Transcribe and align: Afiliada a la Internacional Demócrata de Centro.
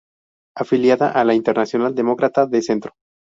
Afiliada 0.57 1.11
a 1.11 1.23
la 1.23 1.35
Internacional 1.35 1.93
Demócrata 1.93 2.47
de 2.47 2.63
Centro. 2.63 2.93